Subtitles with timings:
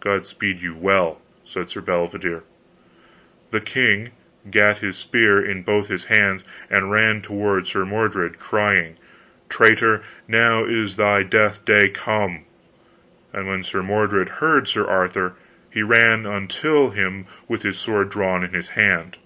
[0.00, 2.18] God speed you well, said Sir Bedivere.
[2.18, 2.42] Then
[3.50, 4.08] the king
[4.50, 8.96] gat his spear in both his hands, and ran toward Sir Mordred crying,
[9.50, 12.46] Traitor, now is thy death day come.
[13.34, 15.34] And when Sir Mordred heard Sir Arthur,
[15.70, 19.18] he ran until him with his sword drawn in his hand.